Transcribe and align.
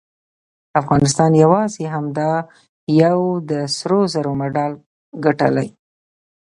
افغانستان 0.81 1.31
یواځې 1.43 1.83
همدا 1.95 2.31
یو 3.03 3.17
د 3.49 3.51
سرو 3.75 3.99
زرو 4.13 4.31
مډال 4.41 4.73
ګټلی 5.25 5.69